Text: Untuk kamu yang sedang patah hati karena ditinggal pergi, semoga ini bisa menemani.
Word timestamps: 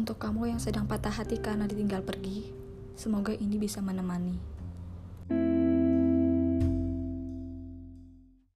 Untuk 0.00 0.16
kamu 0.16 0.56
yang 0.56 0.60
sedang 0.64 0.88
patah 0.88 1.12
hati 1.12 1.44
karena 1.44 1.68
ditinggal 1.68 2.00
pergi, 2.00 2.48
semoga 2.96 3.36
ini 3.36 3.60
bisa 3.60 3.84
menemani. 3.84 4.32